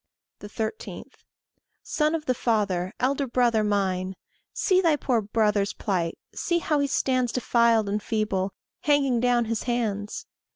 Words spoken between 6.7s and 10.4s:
he stands Defiled and feeble, hanging down his hands!